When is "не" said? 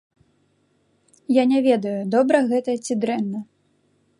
1.51-1.59